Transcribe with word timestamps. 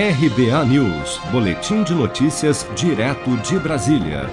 RBA 0.00 0.64
News, 0.66 1.20
Boletim 1.32 1.82
de 1.82 1.92
Notícias, 1.92 2.64
direto 2.76 3.36
de 3.38 3.58
Brasília. 3.58 4.30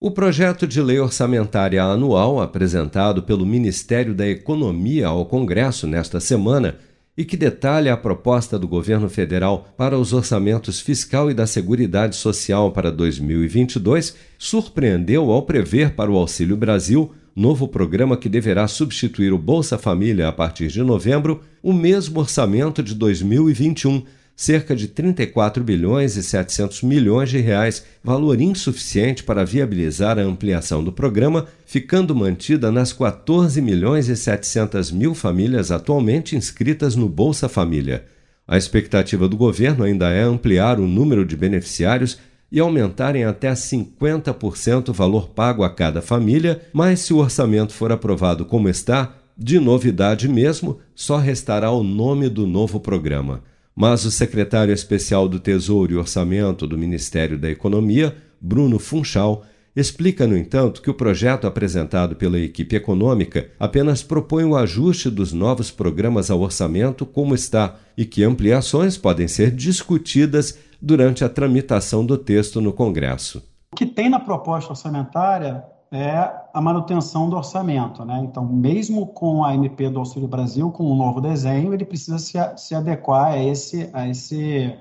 O 0.00 0.10
projeto 0.10 0.66
de 0.66 0.82
lei 0.82 0.98
orçamentária 0.98 1.80
anual 1.84 2.40
apresentado 2.40 3.22
pelo 3.22 3.46
Ministério 3.46 4.12
da 4.12 4.26
Economia 4.26 5.06
ao 5.06 5.24
Congresso 5.24 5.86
nesta 5.86 6.18
semana 6.18 6.78
e 7.16 7.24
que 7.24 7.36
detalha 7.36 7.92
a 7.92 7.96
proposta 7.96 8.58
do 8.58 8.66
governo 8.66 9.08
federal 9.08 9.68
para 9.76 9.96
os 9.96 10.12
orçamentos 10.12 10.80
fiscal 10.80 11.30
e 11.30 11.34
da 11.34 11.46
Seguridade 11.46 12.16
Social 12.16 12.72
para 12.72 12.90
2022 12.90 14.16
surpreendeu 14.36 15.30
ao 15.30 15.42
prever 15.42 15.92
para 15.92 16.10
o 16.10 16.16
Auxílio 16.16 16.56
Brasil, 16.56 17.12
novo 17.36 17.68
programa 17.68 18.16
que 18.16 18.28
deverá 18.28 18.66
substituir 18.66 19.32
o 19.32 19.38
Bolsa 19.38 19.78
Família 19.78 20.26
a 20.26 20.32
partir 20.32 20.66
de 20.66 20.82
novembro, 20.82 21.40
o 21.62 21.72
mesmo 21.72 22.18
orçamento 22.18 22.82
de 22.82 22.96
2021 22.96 24.02
cerca 24.34 24.74
de 24.74 24.88
34 24.88 25.62
bilhões 25.62 26.16
e 26.16 26.22
700 26.22 26.82
milhões 26.82 27.30
de 27.30 27.38
reais, 27.38 27.84
valor 28.02 28.40
insuficiente 28.40 29.22
para 29.22 29.44
viabilizar 29.44 30.18
a 30.18 30.22
ampliação 30.22 30.82
do 30.82 30.92
programa, 30.92 31.46
ficando 31.66 32.14
mantida 32.14 32.72
nas 32.72 32.92
14 32.92 33.60
milhões 33.60 34.08
e 34.08 34.16
700 34.16 34.90
mil 34.90 35.14
famílias 35.14 35.70
atualmente 35.70 36.34
inscritas 36.34 36.96
no 36.96 37.08
Bolsa 37.08 37.48
Família. 37.48 38.04
A 38.46 38.56
expectativa 38.56 39.28
do 39.28 39.36
governo 39.36 39.84
ainda 39.84 40.10
é 40.10 40.22
ampliar 40.22 40.80
o 40.80 40.86
número 40.86 41.24
de 41.24 41.36
beneficiários 41.36 42.18
e 42.50 42.60
aumentarem 42.60 43.24
até 43.24 43.52
50% 43.52 44.90
o 44.90 44.92
valor 44.92 45.28
pago 45.28 45.64
a 45.64 45.70
cada 45.70 46.02
família, 46.02 46.60
mas 46.72 47.00
se 47.00 47.14
o 47.14 47.18
orçamento 47.18 47.72
for 47.72 47.90
aprovado 47.90 48.44
como 48.44 48.68
está, 48.68 49.14
de 49.38 49.58
novidade 49.58 50.28
mesmo, 50.28 50.78
só 50.94 51.16
restará 51.16 51.70
o 51.70 51.82
nome 51.82 52.28
do 52.28 52.46
novo 52.46 52.78
programa. 52.78 53.42
Mas 53.74 54.04
o 54.04 54.10
secretário 54.10 54.72
especial 54.72 55.28
do 55.28 55.40
Tesouro 55.40 55.92
e 55.92 55.96
Orçamento 55.96 56.66
do 56.66 56.76
Ministério 56.76 57.38
da 57.38 57.50
Economia, 57.50 58.14
Bruno 58.40 58.78
Funchal, 58.78 59.44
explica, 59.74 60.26
no 60.26 60.36
entanto, 60.36 60.82
que 60.82 60.90
o 60.90 60.94
projeto 60.94 61.46
apresentado 61.46 62.14
pela 62.14 62.38
equipe 62.38 62.76
econômica 62.76 63.48
apenas 63.58 64.02
propõe 64.02 64.44
o 64.44 64.56
ajuste 64.56 65.08
dos 65.08 65.32
novos 65.32 65.70
programas 65.70 66.30
ao 66.30 66.40
orçamento 66.40 67.06
como 67.06 67.34
está 67.34 67.76
e 67.96 68.04
que 68.04 68.22
ampliações 68.22 68.98
podem 68.98 69.26
ser 69.26 69.50
discutidas 69.50 70.58
durante 70.80 71.24
a 71.24 71.28
tramitação 71.28 72.04
do 72.04 72.18
texto 72.18 72.60
no 72.60 72.72
Congresso. 72.72 73.42
O 73.72 73.76
que 73.76 73.86
tem 73.86 74.10
na 74.10 74.20
proposta 74.20 74.70
orçamentária 74.70 75.64
é 75.92 76.48
a 76.54 76.60
manutenção 76.60 77.28
do 77.28 77.36
orçamento. 77.36 78.02
Né? 78.04 78.20
Então, 78.24 78.46
mesmo 78.46 79.06
com 79.06 79.44
a 79.44 79.54
MP 79.54 79.90
do 79.90 79.98
Auxílio 79.98 80.26
Brasil, 80.26 80.70
com 80.70 80.90
um 80.90 80.96
novo 80.96 81.20
desenho, 81.20 81.74
ele 81.74 81.84
precisa 81.84 82.18
se, 82.18 82.38
se 82.56 82.74
adequar 82.74 83.32
a 83.32 83.38
esse, 83.38 83.90
a, 83.92 84.08
esse, 84.08 84.74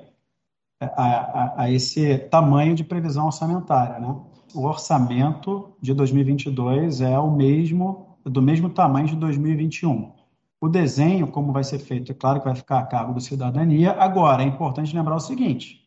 a, 0.79 0.85
a, 0.87 1.63
a 1.63 1.71
esse 1.71 2.17
tamanho 2.17 2.73
de 2.73 2.85
previsão 2.85 3.25
orçamentária. 3.25 3.99
Né? 3.99 4.15
O 4.55 4.65
orçamento 4.65 5.73
de 5.81 5.93
2022 5.93 7.01
é 7.01 7.19
o 7.19 7.29
mesmo, 7.29 8.17
do 8.23 8.41
mesmo 8.41 8.69
tamanho 8.69 9.07
de 9.07 9.15
2021. 9.17 10.13
O 10.61 10.69
desenho, 10.69 11.27
como 11.27 11.51
vai 11.51 11.63
ser 11.63 11.79
feito, 11.79 12.11
é 12.11 12.15
claro 12.15 12.39
que 12.39 12.45
vai 12.45 12.55
ficar 12.55 12.79
a 12.79 12.85
cargo 12.85 13.13
do 13.13 13.19
cidadania. 13.19 13.91
Agora, 13.93 14.43
é 14.43 14.45
importante 14.45 14.95
lembrar 14.95 15.15
o 15.15 15.19
seguinte: 15.19 15.81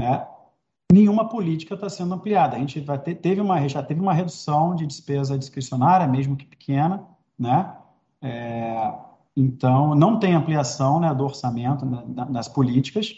né? 0.00 0.26
Nenhuma 0.92 1.28
política 1.28 1.74
está 1.74 1.88
sendo 1.88 2.14
ampliada. 2.14 2.56
A 2.56 2.58
gente 2.58 2.80
vai 2.80 2.98
ter, 2.98 3.14
teve 3.16 3.40
uma, 3.40 3.66
já 3.68 3.82
teve 3.82 4.00
uma 4.00 4.12
redução 4.12 4.74
de 4.74 4.86
despesa 4.86 5.38
discricionária, 5.38 6.06
mesmo 6.06 6.36
que 6.36 6.46
pequena, 6.46 7.04
né? 7.38 7.74
É, 8.22 8.92
então, 9.36 9.94
não 9.94 10.18
tem 10.18 10.34
ampliação 10.34 10.98
né, 10.98 11.14
do 11.14 11.24
orçamento 11.24 11.86
né, 11.86 12.02
das 12.30 12.48
políticas 12.48 13.14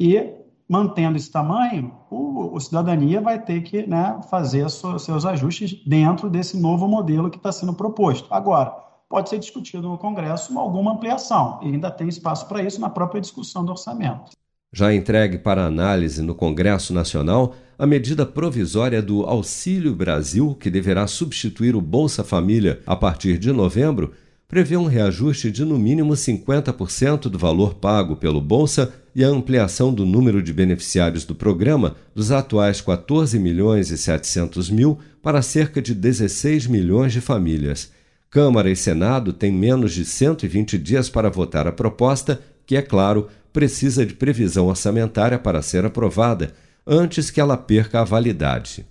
e, 0.00 0.34
mantendo 0.68 1.16
esse 1.16 1.30
tamanho, 1.30 1.94
o, 2.10 2.56
o 2.56 2.60
cidadania 2.60 3.20
vai 3.20 3.40
ter 3.40 3.60
que 3.62 3.86
né, 3.86 4.20
fazer 4.28 4.68
seus 4.68 5.24
ajustes 5.24 5.80
dentro 5.86 6.28
desse 6.28 6.58
novo 6.58 6.88
modelo 6.88 7.30
que 7.30 7.36
está 7.36 7.52
sendo 7.52 7.72
proposto. 7.72 8.26
Agora, 8.34 8.70
pode 9.08 9.28
ser 9.28 9.38
discutido 9.38 9.88
no 9.88 9.98
Congresso 9.98 10.58
alguma 10.58 10.92
ampliação, 10.92 11.60
e 11.62 11.66
ainda 11.66 11.90
tem 11.90 12.08
espaço 12.08 12.48
para 12.48 12.62
isso 12.62 12.80
na 12.80 12.90
própria 12.90 13.20
discussão 13.20 13.64
do 13.64 13.70
orçamento. 13.70 14.32
Já 14.72 14.94
entregue 14.94 15.36
para 15.36 15.66
análise 15.66 16.22
no 16.22 16.32
Congresso 16.32 16.94
Nacional 16.94 17.56
a 17.76 17.84
medida 17.86 18.24
provisória 18.24 19.02
do 19.02 19.22
Auxílio 19.22 19.94
Brasil, 19.96 20.54
que 20.54 20.70
deverá 20.70 21.08
substituir 21.08 21.74
o 21.74 21.80
Bolsa 21.80 22.22
Família 22.22 22.80
a 22.86 22.94
partir 22.94 23.36
de 23.36 23.50
novembro, 23.50 24.12
prevê 24.46 24.76
um 24.76 24.84
reajuste 24.84 25.50
de 25.50 25.64
no 25.64 25.76
mínimo 25.76 26.12
50% 26.12 27.22
do 27.22 27.38
valor 27.38 27.74
pago 27.74 28.14
pelo 28.14 28.40
Bolsa 28.40 28.92
e 29.12 29.24
a 29.24 29.28
ampliação 29.28 29.92
do 29.92 30.06
número 30.06 30.40
de 30.40 30.52
beneficiários 30.52 31.24
do 31.24 31.34
programa 31.34 31.96
dos 32.14 32.30
atuais 32.30 32.80
14 32.80 33.38
milhões 33.40 33.90
e 33.90 33.98
700 33.98 34.70
mil 34.70 34.98
para 35.20 35.42
cerca 35.42 35.82
de 35.82 35.94
16 35.94 36.68
milhões 36.68 37.12
de 37.12 37.20
famílias. 37.20 37.90
Câmara 38.30 38.70
e 38.70 38.76
Senado 38.76 39.32
têm 39.32 39.50
menos 39.50 39.92
de 39.92 40.04
120 40.04 40.78
dias 40.78 41.10
para 41.10 41.28
votar 41.28 41.66
a 41.66 41.72
proposta, 41.72 42.40
que, 42.64 42.76
é 42.76 42.82
claro, 42.82 43.26
precisa 43.52 44.04
de 44.04 44.14
previsão 44.14 44.66
orçamentária 44.66 45.38
para 45.38 45.62
ser 45.62 45.84
aprovada 45.84 46.52
antes 46.86 47.30
que 47.30 47.40
ela 47.40 47.56
perca 47.56 48.00
a 48.00 48.04
validade. 48.04 48.86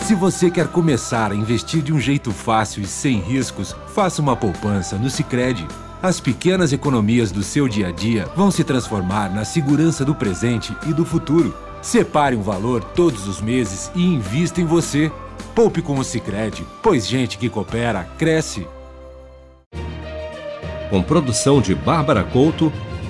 Se 0.00 0.14
você 0.14 0.50
quer 0.50 0.66
começar 0.66 1.30
a 1.30 1.34
investir 1.34 1.82
de 1.82 1.92
um 1.92 2.00
jeito 2.00 2.32
fácil 2.32 2.82
e 2.82 2.86
sem 2.86 3.20
riscos, 3.20 3.76
faça 3.94 4.20
uma 4.20 4.34
poupança 4.34 4.96
no 4.96 5.08
Sicredi. 5.08 5.66
As 6.02 6.18
pequenas 6.18 6.72
economias 6.72 7.30
do 7.30 7.42
seu 7.42 7.68
dia 7.68 7.88
a 7.88 7.92
dia 7.92 8.26
vão 8.34 8.50
se 8.50 8.64
transformar 8.64 9.32
na 9.32 9.44
segurança 9.44 10.04
do 10.04 10.14
presente 10.14 10.74
e 10.88 10.92
do 10.92 11.04
futuro. 11.04 11.54
Separe 11.82 12.34
um 12.34 12.42
valor 12.42 12.82
todos 12.82 13.28
os 13.28 13.40
meses 13.40 13.90
e 13.94 14.02
invista 14.02 14.60
em 14.60 14.64
você. 14.64 15.12
Poupe 15.54 15.80
com 15.80 15.98
o 15.98 16.04
Sicredi, 16.04 16.66
pois 16.82 17.06
gente 17.06 17.38
que 17.38 17.48
coopera 17.48 18.04
cresce. 18.18 18.66
Com 20.88 21.02
produção 21.02 21.60
de 21.60 21.74
Bárbara 21.74 22.24
Couto 22.24 22.72